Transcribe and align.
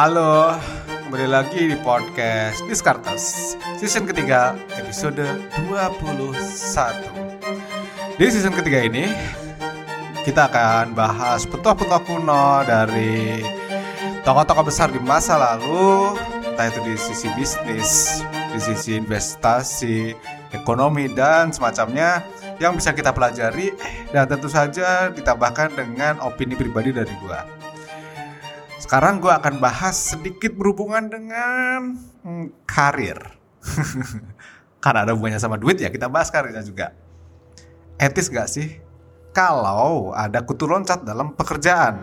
Halo, 0.00 0.56
kembali 0.88 1.28
lagi 1.28 1.68
di 1.68 1.76
podcast 1.84 2.64
Diskartes 2.64 3.52
Season 3.76 4.08
ketiga, 4.08 4.56
episode 4.80 5.20
21 5.68 8.16
Di 8.16 8.26
season 8.32 8.56
ketiga 8.56 8.80
ini 8.80 9.12
Kita 10.24 10.48
akan 10.48 10.96
bahas 10.96 11.44
petua-petua 11.44 12.00
kuno 12.08 12.64
dari 12.64 13.44
Tokoh-tokoh 14.24 14.72
besar 14.72 14.88
di 14.88 15.04
masa 15.04 15.36
lalu 15.36 16.16
Entah 16.48 16.72
itu 16.72 16.80
di 16.80 16.96
sisi 16.96 17.28
bisnis, 17.36 18.24
di 18.56 18.56
sisi 18.56 18.96
investasi, 18.96 20.16
ekonomi, 20.56 21.12
dan 21.12 21.52
semacamnya 21.52 22.24
Yang 22.56 22.72
bisa 22.80 22.96
kita 22.96 23.12
pelajari 23.12 23.76
Dan 24.16 24.32
tentu 24.32 24.48
saja 24.48 25.12
ditambahkan 25.12 25.76
dengan 25.76 26.24
opini 26.24 26.56
pribadi 26.56 26.88
dari 26.88 27.12
gua 27.20 27.59
sekarang 28.80 29.20
gue 29.20 29.28
akan 29.28 29.60
bahas 29.60 30.16
sedikit 30.16 30.56
berhubungan 30.56 31.12
dengan 31.12 32.00
hmm, 32.24 32.64
karir. 32.64 33.20
Karena 34.84 35.04
ada 35.04 35.12
hubungannya 35.12 35.36
sama 35.36 35.60
duit 35.60 35.76
ya, 35.76 35.92
kita 35.92 36.08
bahas 36.08 36.32
karirnya 36.32 36.64
juga. 36.64 36.96
Etis 38.00 38.32
gak 38.32 38.48
sih 38.48 38.80
kalau 39.30 40.10
ada 40.16 40.42
kutu 40.42 40.64
loncat 40.64 41.04
dalam 41.04 41.36
pekerjaan? 41.36 42.00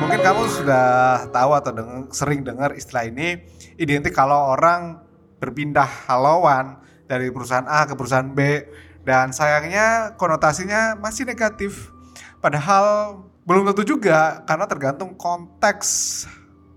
Mungkin 0.00 0.20
kamu 0.24 0.42
sudah 0.48 0.86
tahu 1.30 1.50
atau 1.52 1.70
deng 1.76 1.92
sering 2.10 2.42
dengar 2.42 2.74
istilah 2.74 3.06
ini 3.06 3.44
identik 3.76 4.16
kalau 4.16 4.56
orang 4.56 5.04
berpindah 5.38 5.86
halauan 6.08 6.80
dari 7.06 7.30
perusahaan 7.30 7.68
A 7.68 7.86
ke 7.86 7.94
perusahaan 7.94 8.26
B 8.26 8.66
dan 9.06 9.30
sayangnya 9.30 10.18
konotasinya 10.18 10.98
masih 10.98 11.28
negatif. 11.28 11.94
Padahal 12.42 13.20
belum 13.46 13.62
tentu 13.70 13.86
juga 13.86 14.42
karena 14.42 14.66
tergantung 14.66 15.14
konteks 15.14 15.88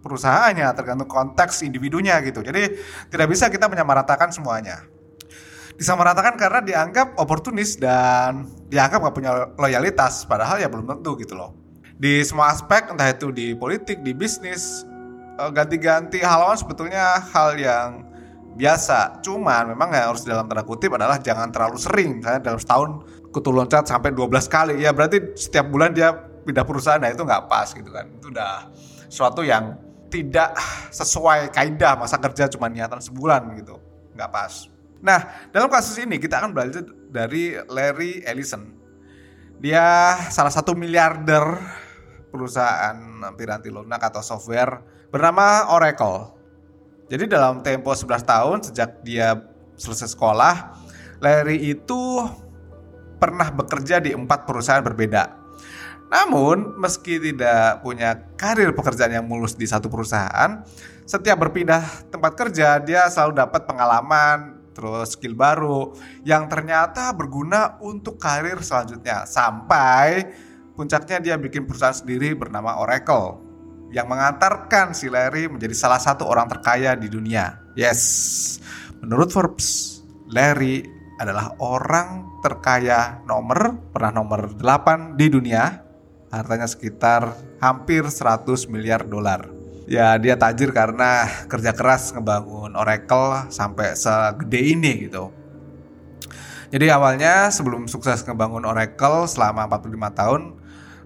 perusahaannya, 0.06 0.70
tergantung 0.78 1.10
konteks 1.10 1.66
individunya 1.66 2.22
gitu. 2.22 2.46
Jadi 2.46 2.78
tidak 3.10 3.28
bisa 3.28 3.50
kita 3.50 3.66
menyamaratakan 3.66 4.30
semuanya. 4.30 4.86
Disamaratakan 5.76 6.36
karena 6.38 6.62
dianggap 6.62 7.18
oportunis 7.18 7.80
dan 7.80 8.46
dianggap 8.68 9.00
gak 9.10 9.16
punya 9.16 9.32
loyalitas, 9.56 10.28
padahal 10.28 10.60
ya 10.60 10.68
belum 10.68 10.86
tentu 10.86 11.16
gitu 11.18 11.40
loh. 11.40 11.56
Di 12.00 12.24
semua 12.24 12.52
aspek, 12.52 12.92
entah 12.92 13.12
itu 13.12 13.32
di 13.32 13.56
politik, 13.56 14.04
di 14.04 14.12
bisnis, 14.12 14.84
eh, 15.40 15.52
ganti-ganti 15.52 16.20
halauan 16.20 16.60
sebetulnya 16.60 17.24
hal 17.32 17.56
yang 17.56 18.08
biasa. 18.60 19.24
Cuman 19.24 19.72
memang 19.72 19.96
yang 19.96 20.12
harus 20.12 20.28
dalam 20.28 20.48
tanda 20.52 20.68
kutip 20.68 20.92
adalah 21.00 21.16
jangan 21.20 21.48
terlalu 21.48 21.80
sering. 21.80 22.20
Misalnya 22.20 22.44
dalam 22.44 22.60
setahun 22.60 22.90
kutu 23.32 23.56
loncat 23.56 23.88
sampai 23.88 24.12
12 24.12 24.52
kali. 24.52 24.84
Ya 24.84 24.92
berarti 24.92 25.32
setiap 25.40 25.72
bulan 25.72 25.96
dia 25.96 26.29
pindah 26.44 26.66
perusahaan 26.66 27.00
nah 27.00 27.12
itu 27.12 27.22
nggak 27.22 27.46
pas 27.48 27.68
gitu 27.72 27.90
kan. 27.90 28.06
Itu 28.10 28.32
udah 28.32 28.70
suatu 29.10 29.42
yang 29.44 29.78
tidak 30.10 30.58
sesuai 30.90 31.54
kaidah 31.54 31.96
masa 31.96 32.18
kerja 32.18 32.50
cuma 32.50 32.68
niatan 32.68 33.00
sebulan 33.00 33.54
gitu. 33.62 33.78
Nggak 34.18 34.30
pas. 34.30 34.68
Nah 35.00 35.50
dalam 35.54 35.70
kasus 35.70 35.96
ini 36.02 36.18
kita 36.18 36.42
akan 36.42 36.52
belajar 36.52 36.84
dari 37.12 37.56
Larry 37.70 38.26
Ellison. 38.26 38.76
Dia 39.60 40.16
salah 40.32 40.52
satu 40.52 40.72
miliarder 40.72 41.44
perusahaan 42.32 42.96
piranti 43.36 43.68
lunak 43.68 44.00
atau 44.00 44.24
software 44.24 44.80
bernama 45.12 45.74
Oracle. 45.74 46.38
Jadi 47.10 47.26
dalam 47.26 47.66
tempo 47.66 47.90
11 47.90 48.22
tahun 48.22 48.58
sejak 48.70 49.02
dia 49.02 49.34
selesai 49.80 50.14
sekolah 50.14 50.78
Larry 51.24 51.74
itu 51.74 52.22
pernah 53.20 53.52
bekerja 53.52 54.00
di 54.00 54.16
empat 54.16 54.48
perusahaan 54.48 54.84
berbeda 54.84 55.39
namun, 56.10 56.74
meski 56.82 57.22
tidak 57.22 57.86
punya 57.86 58.18
karir 58.34 58.74
pekerjaan 58.74 59.14
yang 59.14 59.26
mulus 59.30 59.54
di 59.54 59.70
satu 59.70 59.94
perusahaan, 59.94 60.66
setiap 61.06 61.38
berpindah 61.46 62.10
tempat 62.10 62.34
kerja 62.34 62.82
dia 62.82 63.06
selalu 63.14 63.38
dapat 63.38 63.70
pengalaman, 63.70 64.58
terus 64.74 65.14
skill 65.14 65.38
baru 65.38 65.94
yang 66.26 66.50
ternyata 66.50 67.14
berguna 67.14 67.78
untuk 67.78 68.18
karir 68.18 68.58
selanjutnya. 68.58 69.30
Sampai 69.30 70.26
puncaknya 70.74 71.18
dia 71.22 71.36
bikin 71.38 71.70
perusahaan 71.70 71.94
sendiri 71.94 72.34
bernama 72.34 72.82
Oracle 72.82 73.46
yang 73.94 74.10
mengantarkan 74.10 74.98
si 74.98 75.14
Larry 75.14 75.46
menjadi 75.46 75.74
salah 75.78 76.02
satu 76.02 76.26
orang 76.26 76.50
terkaya 76.50 76.98
di 76.98 77.06
dunia. 77.06 77.58
Yes, 77.78 78.58
menurut 78.98 79.30
Forbes, 79.30 80.02
Larry 80.30 80.86
adalah 81.22 81.54
orang 81.62 82.42
terkaya 82.42 83.22
nomor 83.30 83.78
pernah 83.94 84.10
nomor 84.24 84.58
8 84.58 85.20
di 85.20 85.28
dunia 85.28 85.89
hartanya 86.30 86.70
sekitar 86.70 87.34
hampir 87.58 88.06
100 88.06 88.70
miliar 88.70 89.06
dolar. 89.06 89.50
Ya 89.90 90.14
dia 90.22 90.38
tajir 90.38 90.70
karena 90.70 91.26
kerja 91.50 91.74
keras 91.74 92.14
ngebangun 92.14 92.78
Oracle 92.78 93.50
sampai 93.50 93.98
segede 93.98 94.62
ini 94.62 95.10
gitu. 95.10 95.34
Jadi 96.70 96.86
awalnya 96.94 97.50
sebelum 97.50 97.90
sukses 97.90 98.22
ngebangun 98.22 98.62
Oracle 98.70 99.26
selama 99.26 99.66
45 99.66 100.14
tahun, 100.14 100.42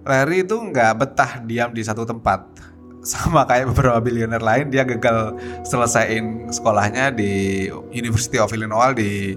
Larry 0.04 0.44
itu 0.44 0.60
nggak 0.60 0.92
betah 1.00 1.32
diam 1.48 1.72
di 1.72 1.80
satu 1.80 2.04
tempat. 2.04 2.44
Sama 3.08 3.48
kayak 3.48 3.72
beberapa 3.72 4.00
bilioner 4.04 4.44
lain, 4.44 4.68
dia 4.68 4.84
gagal 4.84 5.40
selesaiin 5.64 6.52
sekolahnya 6.52 7.16
di 7.16 7.64
University 7.96 8.36
of 8.36 8.52
Illinois 8.52 8.92
di 8.92 9.32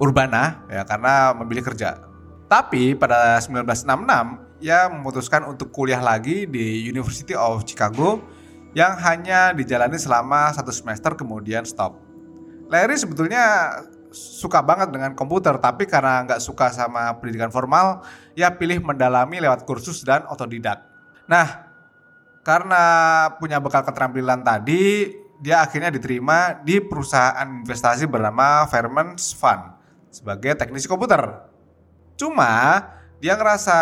Urbana 0.00 0.64
ya 0.72 0.88
karena 0.88 1.36
memilih 1.36 1.68
kerja. 1.68 2.00
Tapi 2.48 2.96
pada 2.96 3.36
1966 3.44 4.44
ia 4.62 4.86
memutuskan 4.90 5.46
untuk 5.46 5.74
kuliah 5.74 6.02
lagi 6.02 6.46
di 6.46 6.84
University 6.86 7.34
of 7.34 7.66
Chicago 7.66 8.22
yang 8.74 8.98
hanya 8.98 9.54
dijalani 9.54 9.98
selama 9.98 10.50
satu 10.50 10.74
semester 10.74 11.14
kemudian 11.14 11.62
stop. 11.62 11.98
Larry 12.70 12.98
sebetulnya 12.98 13.70
suka 14.14 14.62
banget 14.62 14.94
dengan 14.94 15.14
komputer 15.18 15.58
tapi 15.58 15.86
karena 15.90 16.22
nggak 16.26 16.42
suka 16.42 16.70
sama 16.70 17.14
pendidikan 17.18 17.50
formal, 17.50 18.02
ia 18.38 18.50
pilih 18.54 18.82
mendalami 18.82 19.42
lewat 19.42 19.66
kursus 19.66 20.02
dan 20.06 20.26
otodidak. 20.30 20.82
Nah, 21.26 21.70
karena 22.46 22.84
punya 23.38 23.58
bekal 23.58 23.82
keterampilan 23.82 24.42
tadi, 24.42 25.10
dia 25.42 25.62
akhirnya 25.62 25.90
diterima 25.90 26.62
di 26.62 26.78
perusahaan 26.78 27.46
investasi 27.62 28.06
bernama 28.06 28.66
Fairmont 28.70 29.18
Fund 29.18 29.74
sebagai 30.10 30.54
teknisi 30.54 30.86
komputer. 30.86 31.20
Cuma 32.14 32.80
dia 33.18 33.34
ngerasa 33.34 33.78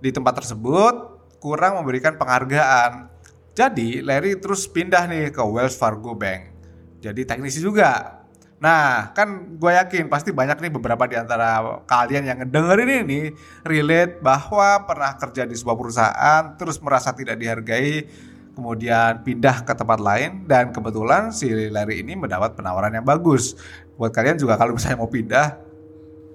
di 0.00 0.10
tempat 0.12 0.44
tersebut 0.44 0.94
kurang 1.40 1.80
memberikan 1.80 2.16
penghargaan. 2.16 3.12
Jadi 3.56 4.04
Larry 4.04 4.36
terus 4.36 4.68
pindah 4.68 5.08
nih 5.08 5.32
ke 5.32 5.40
Wells 5.40 5.76
Fargo 5.76 6.12
Bank. 6.12 6.52
Jadi 7.00 7.24
teknisi 7.24 7.64
juga. 7.64 8.22
Nah, 8.56 9.12
kan 9.12 9.56
gue 9.56 9.72
yakin 9.76 10.08
pasti 10.08 10.32
banyak 10.32 10.56
nih 10.56 10.72
beberapa 10.72 11.04
di 11.04 11.16
antara 11.16 11.60
kalian 11.84 12.24
yang 12.24 12.38
ngedengerin 12.40 13.04
ini 13.04 13.20
relate 13.68 14.20
bahwa 14.24 14.88
pernah 14.88 15.12
kerja 15.16 15.44
di 15.44 15.52
sebuah 15.52 15.76
perusahaan 15.76 16.42
terus 16.56 16.80
merasa 16.80 17.12
tidak 17.12 17.36
dihargai 17.36 18.08
kemudian 18.56 19.20
pindah 19.20 19.60
ke 19.60 19.72
tempat 19.76 20.00
lain 20.00 20.48
dan 20.48 20.72
kebetulan 20.72 21.28
si 21.28 21.52
Larry 21.68 22.00
ini 22.00 22.16
mendapat 22.16 22.56
penawaran 22.56 22.96
yang 22.96 23.04
bagus. 23.04 23.56
Buat 24.00 24.16
kalian 24.16 24.40
juga 24.40 24.56
kalau 24.56 24.72
misalnya 24.72 25.04
mau 25.04 25.12
pindah 25.12 25.60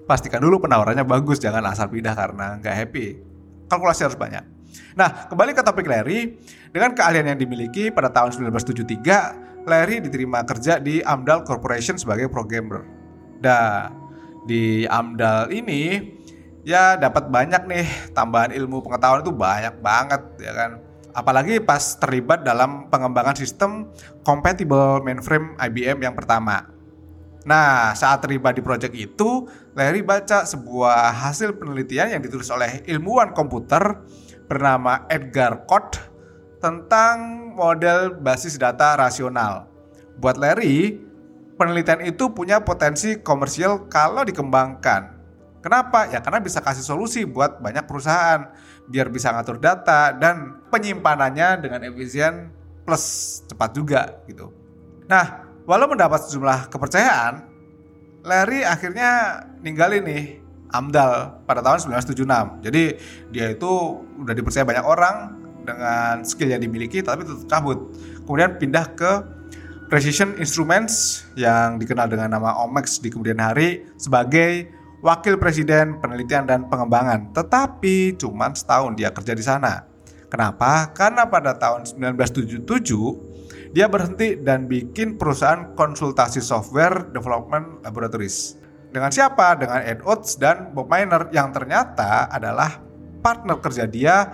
pastikan 0.06 0.42
dulu 0.42 0.62
penawarannya 0.62 1.06
bagus 1.06 1.42
jangan 1.42 1.62
asal 1.66 1.90
pindah 1.90 2.14
karena 2.14 2.58
nggak 2.58 2.74
happy 2.74 3.31
kalkulasi 3.72 4.04
harus 4.04 4.20
banyak. 4.20 4.44
Nah, 4.92 5.32
kembali 5.32 5.56
ke 5.56 5.64
topik 5.64 5.88
Larry, 5.88 6.36
dengan 6.68 6.92
keahlian 6.92 7.32
yang 7.32 7.40
dimiliki 7.40 7.88
pada 7.88 8.12
tahun 8.12 8.36
1973, 8.36 9.64
Larry 9.64 10.04
diterima 10.04 10.44
kerja 10.44 10.76
di 10.76 11.00
Amdal 11.00 11.48
Corporation 11.48 11.96
sebagai 11.96 12.28
programmer. 12.28 12.84
Nah, 13.40 13.88
di 14.44 14.84
Amdal 14.84 15.48
ini 15.54 16.12
ya 16.66 16.98
dapat 16.98 17.30
banyak 17.30 17.62
nih 17.66 17.86
tambahan 18.14 18.54
ilmu 18.54 18.82
pengetahuan 18.82 19.22
itu 19.22 19.32
banyak 19.32 19.74
banget 19.80 20.22
ya 20.42 20.52
kan. 20.52 20.70
Apalagi 21.12 21.60
pas 21.60 22.00
terlibat 22.00 22.40
dalam 22.40 22.88
pengembangan 22.88 23.36
sistem 23.36 23.92
compatible 24.24 25.04
mainframe 25.04 25.52
IBM 25.60 26.00
yang 26.00 26.16
pertama. 26.16 26.71
Nah, 27.42 27.90
saat 27.98 28.22
terlibat 28.22 28.54
di 28.54 28.62
proyek 28.62 28.94
itu, 28.94 29.50
Larry 29.74 30.06
baca 30.06 30.46
sebuah 30.46 31.10
hasil 31.10 31.58
penelitian 31.58 32.14
yang 32.14 32.22
ditulis 32.22 32.46
oleh 32.54 32.86
ilmuwan 32.86 33.34
komputer 33.34 33.98
bernama 34.46 35.06
Edgar 35.10 35.66
Cott 35.66 35.98
tentang 36.62 37.50
model 37.58 38.14
basis 38.22 38.54
data 38.54 38.94
rasional. 38.94 39.66
Buat 40.22 40.38
Larry, 40.38 41.02
penelitian 41.58 42.06
itu 42.06 42.30
punya 42.30 42.62
potensi 42.62 43.18
komersial 43.18 43.90
kalau 43.90 44.22
dikembangkan. 44.22 45.18
Kenapa? 45.62 46.10
Ya 46.10 46.18
karena 46.18 46.42
bisa 46.42 46.58
kasih 46.58 46.82
solusi 46.82 47.22
buat 47.22 47.62
banyak 47.62 47.86
perusahaan 47.86 48.50
biar 48.90 49.10
bisa 49.14 49.30
ngatur 49.30 49.62
data 49.62 50.10
dan 50.10 50.58
penyimpanannya 50.74 51.62
dengan 51.62 51.86
efisien 51.86 52.50
plus 52.82 53.38
cepat 53.46 53.70
juga 53.70 54.02
gitu. 54.26 54.50
Nah, 55.06 55.51
Walau 55.62 55.86
mendapat 55.86 56.26
sejumlah 56.26 56.70
kepercayaan, 56.74 57.46
Larry 58.26 58.66
akhirnya 58.66 59.42
ninggalin 59.62 60.02
nih 60.02 60.24
Amdal 60.72 61.44
pada 61.44 61.60
tahun 61.60 61.84
1976. 62.00 62.64
Jadi 62.64 62.84
dia 63.28 63.46
itu 63.52 63.70
udah 64.24 64.34
dipercaya 64.34 64.64
banyak 64.64 64.82
orang 64.82 65.16
dengan 65.62 66.24
skill 66.26 66.50
yang 66.50 66.64
dimiliki 66.64 67.04
tapi 67.04 67.22
tetap 67.22 67.46
cabut. 67.46 67.92
Kemudian 68.24 68.58
pindah 68.58 68.86
ke 68.96 69.10
Precision 69.92 70.40
Instruments 70.40 71.28
yang 71.36 71.76
dikenal 71.76 72.08
dengan 72.08 72.32
nama 72.32 72.56
Omex 72.64 72.96
di 73.04 73.12
kemudian 73.12 73.36
hari 73.36 73.84
sebagai 74.00 74.72
wakil 75.04 75.36
presiden 75.36 76.00
penelitian 76.00 76.48
dan 76.48 76.64
pengembangan. 76.72 77.36
Tetapi 77.36 78.16
cuma 78.16 78.48
setahun 78.56 78.96
dia 78.96 79.12
kerja 79.12 79.36
di 79.36 79.44
sana. 79.44 79.84
Kenapa? 80.32 80.88
Karena 80.96 81.28
pada 81.28 81.52
tahun 81.52 81.84
1977 81.84 82.64
dia 83.72 83.88
berhenti 83.88 84.36
dan 84.36 84.68
bikin 84.68 85.16
perusahaan 85.16 85.72
konsultasi 85.72 86.44
software 86.44 87.08
development 87.16 87.80
laboratories. 87.80 88.60
Dengan 88.92 89.08
siapa? 89.08 89.56
Dengan 89.56 89.80
Ed 89.80 90.04
Oates 90.04 90.36
dan 90.36 90.76
Bob 90.76 90.92
Miner 90.92 91.32
yang 91.32 91.48
ternyata 91.56 92.28
adalah 92.28 92.84
partner 93.24 93.56
kerja 93.64 93.88
dia 93.88 94.28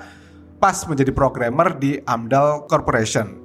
pas 0.59 0.75
menjadi 0.91 1.15
programmer 1.15 1.79
di 1.79 2.03
Amdal 2.03 2.67
Corporation. 2.67 3.39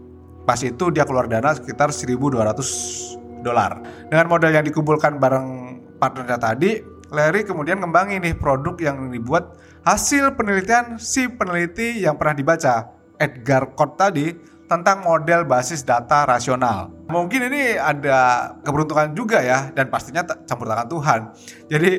Pas 0.50 0.58
itu 0.66 0.90
dia 0.90 1.06
keluar 1.06 1.30
dana 1.30 1.54
sekitar 1.54 1.94
1.200 1.94 3.46
dolar. 3.46 3.78
Dengan 4.10 4.26
modal 4.26 4.50
yang 4.50 4.66
dikumpulkan 4.66 5.22
bareng 5.22 5.48
partnernya 6.02 6.42
tadi, 6.42 6.82
Larry 7.14 7.46
kemudian 7.46 7.78
ngembangin 7.78 8.26
nih 8.26 8.34
produk 8.34 8.74
yang 8.82 9.14
dibuat 9.14 9.54
hasil 9.86 10.34
penelitian 10.34 10.98
si 10.98 11.30
peneliti 11.30 12.02
yang 12.02 12.18
pernah 12.18 12.34
dibaca 12.34 12.90
Edgar 13.22 13.78
Cott 13.78 14.02
tadi 14.02 14.34
tentang 14.68 15.04
model 15.04 15.44
basis 15.44 15.84
data 15.84 16.24
rasional. 16.24 16.90
Mungkin 17.12 17.52
ini 17.52 17.76
ada 17.76 18.52
keberuntungan 18.64 19.14
juga 19.14 19.44
ya 19.44 19.70
dan 19.76 19.92
pastinya 19.92 20.24
campur 20.24 20.66
tangan 20.72 20.88
Tuhan. 20.90 21.22
Jadi 21.68 21.92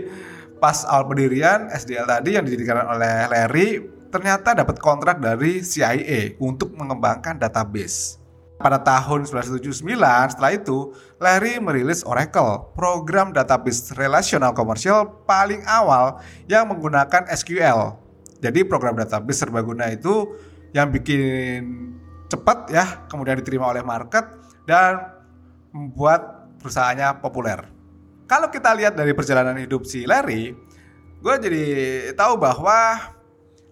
pas 0.59 0.83
awal 0.89 1.13
pendirian 1.13 1.69
SDL 1.69 2.09
tadi 2.09 2.31
yang 2.35 2.45
didirikan 2.49 2.89
oleh 2.89 3.29
Larry 3.29 3.85
ternyata 4.09 4.55
dapat 4.55 4.79
kontrak 4.79 5.19
dari 5.19 5.61
CIA 5.61 6.39
untuk 6.39 6.73
mengembangkan 6.79 7.37
database. 7.37 8.23
Pada 8.55 8.79
tahun 8.79 9.27
1979, 9.27 9.83
setelah 10.31 10.53
itu, 10.55 10.95
Larry 11.19 11.59
merilis 11.59 12.07
Oracle, 12.07 12.71
program 12.79 13.35
database 13.35 13.91
relasional 13.99 14.55
komersial 14.55 15.27
paling 15.27 15.67
awal 15.67 16.23
yang 16.47 16.71
menggunakan 16.71 17.27
SQL. 17.35 17.99
Jadi 18.39 18.63
program 18.63 18.95
database 18.95 19.43
serbaguna 19.43 19.91
itu 19.91 20.39
yang 20.71 20.95
bikin 20.95 21.93
cepat 22.29 22.71
ya, 22.73 22.85
kemudian 23.09 23.39
diterima 23.41 23.71
oleh 23.71 23.85
market 23.85 24.25
dan 24.65 25.13
membuat 25.75 26.51
perusahaannya 26.63 27.21
populer. 27.21 27.61
Kalau 28.25 28.49
kita 28.49 28.73
lihat 28.73 28.97
dari 28.97 29.13
perjalanan 29.13 29.59
hidup 29.61 29.85
si 29.85 30.09
Larry, 30.09 30.57
gue 31.21 31.35
jadi 31.41 31.65
tahu 32.17 32.41
bahwa 32.41 33.13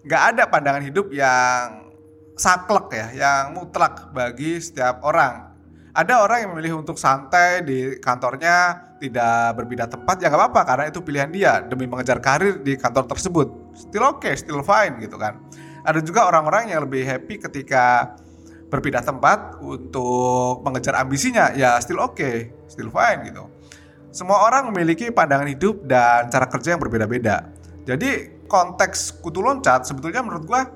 nggak 0.05 0.23
ada 0.35 0.43
pandangan 0.45 0.83
hidup 0.85 1.09
yang 1.09 1.89
saklek 2.37 2.93
ya, 2.93 3.07
yang 3.13 3.57
mutlak 3.57 4.13
bagi 4.13 4.61
setiap 4.61 5.01
orang. 5.01 5.53
Ada 5.93 6.25
orang 6.25 6.37
yang 6.41 6.49
memilih 6.57 6.81
untuk 6.81 6.97
santai 6.97 7.61
di 7.61 8.01
kantornya, 8.01 8.89
tidak 8.97 9.53
berpindah 9.57 9.85
tempat, 9.85 10.17
ya 10.21 10.29
nggak 10.29 10.41
apa-apa 10.41 10.61
karena 10.65 10.85
itu 10.89 10.99
pilihan 11.05 11.29
dia 11.29 11.53
demi 11.61 11.85
mengejar 11.85 12.17
karir 12.17 12.61
di 12.61 12.73
kantor 12.73 13.05
tersebut. 13.05 13.47
Still 13.77 14.05
oke, 14.05 14.25
okay, 14.25 14.33
still 14.33 14.65
fine 14.65 14.97
gitu 15.01 15.17
kan. 15.21 15.37
Ada 15.85 16.01
juga 16.01 16.25
orang-orang 16.25 16.73
yang 16.73 16.85
lebih 16.87 17.05
happy 17.05 17.37
ketika 17.37 18.15
berpindah 18.73 19.05
tempat 19.05 19.61
untuk 19.61 20.65
mengejar 20.65 20.97
ambisinya, 20.97 21.53
ya 21.53 21.77
still 21.77 22.01
oke, 22.01 22.17
okay, 22.17 22.49
still 22.65 22.89
fine 22.89 23.29
gitu. 23.29 23.45
Semua 24.09 24.41
orang 24.49 24.73
memiliki 24.73 25.13
pandangan 25.13 25.45
hidup 25.45 25.85
dan 25.85 26.25
cara 26.33 26.49
kerja 26.49 26.73
yang 26.73 26.81
berbeda-beda. 26.81 27.53
Jadi 27.85 28.41
konteks 28.49 29.21
kutu 29.21 29.45
loncat 29.45 29.85
sebetulnya 29.85 30.25
menurut 30.25 30.49
gua 30.49 30.73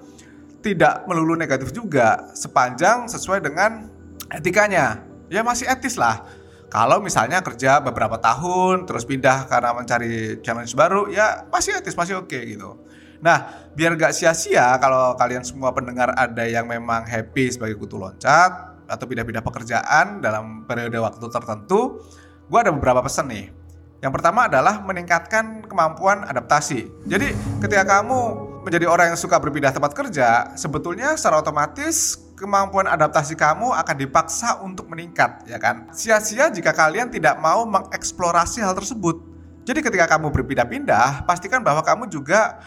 tidak 0.61 1.09
melulu 1.09 1.33
negatif 1.33 1.73
juga 1.73 2.29
sepanjang 2.37 3.09
sesuai 3.09 3.41
dengan 3.41 3.89
etikanya. 4.29 5.01
Ya 5.33 5.41
masih 5.41 5.65
etis 5.65 5.97
lah. 5.97 6.21
Kalau 6.67 6.99
misalnya 7.01 7.41
kerja 7.41 7.79
beberapa 7.81 8.19
tahun 8.19 8.85
terus 8.85 9.07
pindah 9.07 9.47
karena 9.47 9.73
mencari 9.73 10.43
challenge 10.43 10.75
baru, 10.75 11.07
ya 11.07 11.47
masih 11.47 11.79
etis, 11.79 11.95
masih 11.95 12.21
oke 12.21 12.29
okay, 12.29 12.53
gitu. 12.53 12.77
Nah, 13.21 13.69
biar 13.73 13.97
gak 13.97 14.13
sia-sia 14.13 14.77
kalau 14.77 15.17
kalian 15.17 15.41
semua 15.41 15.73
pendengar 15.73 16.13
ada 16.13 16.43
yang 16.45 16.69
memang 16.69 17.05
happy 17.05 17.49
sebagai 17.53 17.77
kutu 17.77 17.97
loncat 17.97 18.77
atau 18.87 19.05
pindah-pindah 19.05 19.43
pekerjaan 19.43 20.23
dalam 20.23 20.63
periode 20.63 20.95
waktu 20.97 21.25
tertentu, 21.27 22.01
gue 22.47 22.59
ada 22.59 22.71
beberapa 22.71 23.03
pesan 23.03 23.27
nih. 23.27 23.51
Yang 23.97 24.13
pertama 24.13 24.45
adalah 24.45 24.79
meningkatkan 24.85 25.65
kemampuan 25.65 26.21
adaptasi. 26.29 26.85
Jadi, 27.09 27.33
ketika 27.57 27.97
kamu 27.97 28.19
menjadi 28.61 28.85
orang 28.85 29.15
yang 29.15 29.19
suka 29.19 29.41
berpindah 29.41 29.73
tempat 29.73 29.97
kerja, 29.97 30.53
sebetulnya 30.53 31.17
secara 31.17 31.41
otomatis 31.41 32.19
kemampuan 32.37 32.85
adaptasi 32.85 33.33
kamu 33.33 33.73
akan 33.73 33.95
dipaksa 33.97 34.61
untuk 34.61 34.85
meningkat, 34.85 35.49
ya 35.49 35.57
kan? 35.57 35.89
Sia-sia 35.89 36.53
jika 36.53 36.69
kalian 36.77 37.09
tidak 37.09 37.41
mau 37.41 37.65
mengeksplorasi 37.65 38.61
hal 38.61 38.77
tersebut. 38.77 39.17
Jadi 39.65 39.81
ketika 39.81 40.05
kamu 40.05 40.29
berpindah-pindah, 40.29 41.25
pastikan 41.25 41.65
bahwa 41.65 41.81
kamu 41.81 42.05
juga 42.07 42.61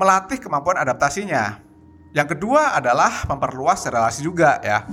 melatih 0.00 0.40
kemampuan 0.40 0.80
adaptasinya. 0.80 1.60
Yang 2.16 2.34
kedua 2.34 2.72
adalah 2.72 3.28
memperluas 3.28 3.84
relasi 3.84 4.24
juga 4.24 4.56
ya. 4.64 4.88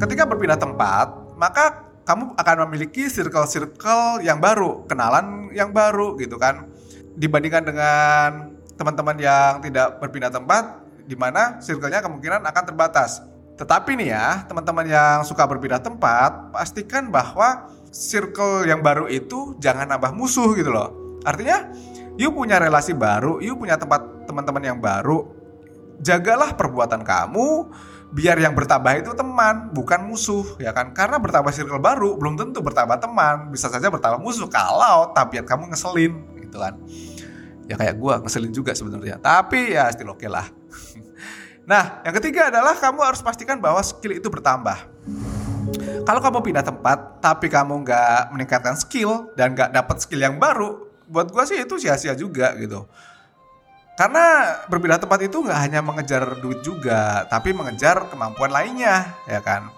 Ketika 0.00 0.24
berpindah 0.24 0.56
tempat, 0.56 1.36
maka 1.36 1.84
kamu 2.08 2.32
akan 2.40 2.56
memiliki 2.64 3.12
circle-circle 3.12 4.24
yang 4.24 4.40
baru, 4.40 4.88
kenalan 4.88 5.52
yang 5.52 5.76
baru 5.76 6.16
gitu 6.16 6.40
kan. 6.40 6.64
Dibandingkan 7.20 7.68
dengan 7.68 8.28
teman-teman 8.80 9.16
yang 9.20 9.60
tidak 9.60 10.00
berpindah 10.00 10.32
tempat 10.32 10.80
di 11.04 11.14
mana 11.14 11.60
circle-nya 11.60 12.00
kemungkinan 12.00 12.42
akan 12.48 12.64
terbatas. 12.64 13.20
Tetapi 13.56 13.96
nih 13.96 14.08
ya, 14.12 14.44
teman-teman 14.44 14.84
yang 14.84 15.24
suka 15.24 15.48
berpindah 15.48 15.80
tempat, 15.80 16.52
pastikan 16.52 17.08
bahwa 17.08 17.72
circle 17.88 18.68
yang 18.68 18.84
baru 18.84 19.08
itu 19.08 19.56
jangan 19.56 19.88
nambah 19.88 20.12
musuh 20.12 20.52
gitu 20.52 20.68
loh. 20.68 21.20
Artinya, 21.24 21.72
you 22.16 22.32
punya 22.32 22.60
relasi 22.60 22.92
baru, 22.96 23.38
you 23.40 23.56
punya 23.56 23.76
tempat 23.80 24.28
teman-teman 24.28 24.62
yang 24.64 24.78
baru. 24.80 25.28
Jagalah 26.00 26.52
perbuatan 26.52 27.00
kamu 27.00 27.72
biar 28.12 28.36
yang 28.36 28.52
bertambah 28.52 28.92
itu 29.00 29.12
teman, 29.16 29.72
bukan 29.72 30.04
musuh, 30.04 30.44
ya 30.60 30.76
kan? 30.76 30.92
Karena 30.92 31.16
bertambah 31.16 31.52
circle 31.52 31.80
baru 31.80 32.20
belum 32.20 32.36
tentu 32.36 32.60
bertambah 32.60 33.00
teman, 33.00 33.48
bisa 33.48 33.72
saja 33.72 33.88
bertambah 33.88 34.20
musuh 34.20 34.48
kalau 34.48 35.12
tabiat 35.16 35.48
kamu 35.48 35.72
ngeselin 35.72 36.36
gitu 36.46 36.58
kan 36.62 36.74
ya 37.66 37.74
kayak 37.74 37.98
gue 37.98 38.14
ngeselin 38.22 38.52
juga 38.54 38.72
sebenarnya 38.72 39.18
tapi 39.18 39.74
ya 39.74 39.90
still 39.90 40.14
oke 40.14 40.22
okay 40.22 40.30
lah 40.30 40.46
nah 41.70 42.00
yang 42.06 42.14
ketiga 42.22 42.48
adalah 42.48 42.78
kamu 42.78 43.02
harus 43.02 43.20
pastikan 43.20 43.58
bahwa 43.58 43.82
skill 43.82 44.14
itu 44.14 44.30
bertambah 44.30 44.78
kalau 46.06 46.20
kamu 46.22 46.38
pindah 46.46 46.62
tempat 46.62 47.18
tapi 47.18 47.50
kamu 47.50 47.82
nggak 47.82 48.30
meningkatkan 48.30 48.78
skill 48.78 49.34
dan 49.34 49.58
nggak 49.58 49.74
dapat 49.74 49.96
skill 49.98 50.22
yang 50.22 50.38
baru 50.38 50.85
buat 51.06 51.30
gue 51.30 51.44
sih 51.46 51.58
itu 51.62 51.74
sia-sia 51.78 52.14
juga 52.18 52.54
gitu 52.58 52.86
karena 53.96 54.58
berpindah 54.68 55.00
tempat 55.00 55.24
itu 55.24 55.40
nggak 55.40 55.56
hanya 55.56 55.80
mengejar 55.80 56.36
duit 56.44 56.60
juga, 56.60 57.24
tapi 57.32 57.56
mengejar 57.56 58.12
kemampuan 58.12 58.52
lainnya, 58.52 59.16
ya 59.24 59.40
kan? 59.40 59.72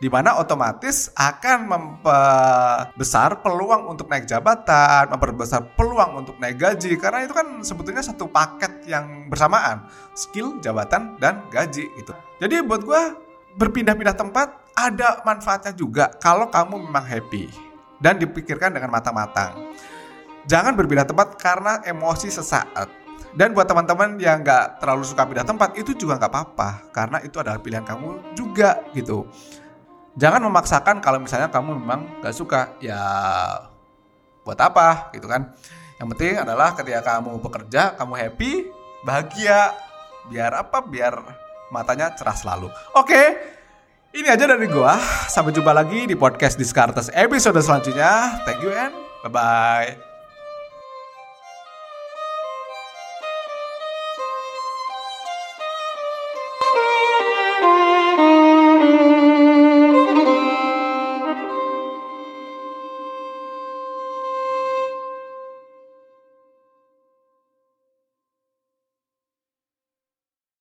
di 0.00 0.08
mana 0.08 0.40
otomatis 0.40 1.12
akan 1.12 1.68
membesar 1.68 3.44
peluang 3.44 3.92
untuk 3.92 4.08
naik 4.08 4.24
jabatan, 4.24 5.12
memperbesar 5.12 5.76
peluang 5.76 6.24
untuk 6.24 6.40
naik 6.40 6.56
gaji 6.56 6.96
karena 6.96 7.28
itu 7.28 7.36
kan 7.36 7.60
sebetulnya 7.60 8.00
satu 8.00 8.24
paket 8.24 8.88
yang 8.88 9.28
bersamaan, 9.28 9.84
skill, 10.16 10.56
jabatan 10.64 11.20
dan 11.20 11.44
gaji 11.52 11.84
itu. 12.00 12.12
Jadi 12.40 12.64
buat 12.64 12.80
gue 12.80 13.02
berpindah-pindah 13.60 14.16
tempat 14.16 14.72
ada 14.72 15.20
manfaatnya 15.28 15.76
juga 15.76 16.08
kalau 16.16 16.48
kamu 16.48 16.88
memang 16.88 17.04
happy 17.04 17.52
dan 18.00 18.16
dipikirkan 18.16 18.72
dengan 18.72 18.88
matang-matang. 18.88 19.52
Jangan 20.48 20.72
berpindah 20.76 21.08
tempat 21.08 21.36
karena 21.36 21.80
emosi 21.84 22.32
sesaat. 22.32 22.88
Dan 23.30 23.54
buat 23.54 23.68
teman-teman 23.68 24.18
yang 24.18 24.42
nggak 24.42 24.82
terlalu 24.82 25.06
suka 25.06 25.22
pindah 25.22 25.46
tempat 25.46 25.78
itu 25.78 25.94
juga 25.94 26.18
nggak 26.18 26.32
apa-apa. 26.32 26.70
Karena 26.90 27.18
itu 27.22 27.36
adalah 27.38 27.62
pilihan 27.62 27.86
kamu 27.86 28.34
juga 28.34 28.82
gitu. 28.96 29.28
Jangan 30.18 30.42
memaksakan 30.42 30.98
kalau 30.98 31.22
misalnya 31.22 31.46
kamu 31.46 31.78
memang 31.78 32.00
gak 32.18 32.34
suka. 32.34 32.74
Ya 32.82 32.98
buat 34.42 34.58
apa 34.58 35.14
gitu 35.14 35.30
kan. 35.30 35.54
Yang 36.02 36.06
penting 36.16 36.34
adalah 36.42 36.74
ketika 36.74 37.00
kamu 37.04 37.38
bekerja 37.38 37.94
kamu 37.94 38.14
happy 38.18 38.52
bahagia. 39.06 39.76
Biar 40.26 40.52
apa? 40.58 40.82
Biar 40.82 41.14
matanya 41.70 42.10
cerah 42.18 42.34
selalu. 42.34 42.66
Oke 42.98 43.38
ini 44.10 44.26
aja 44.26 44.42
dari 44.42 44.66
gua. 44.66 44.98
Sampai 45.30 45.54
jumpa 45.54 45.70
lagi 45.70 46.10
di 46.10 46.18
podcast 46.18 46.58
Discartes 46.58 47.14
episode 47.14 47.62
selanjutnya. 47.62 48.42
Thank 48.42 48.66
you 48.66 48.74
and 48.74 48.94
bye 49.22 49.30
bye 49.30 50.09